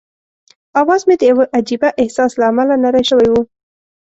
[0.81, 3.41] اواز مې د یوه عجيبه احساس له امله نری شوی وو.